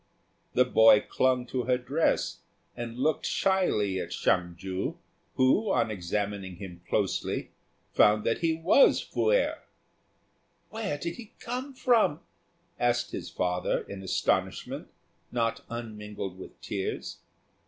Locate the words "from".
11.75-12.21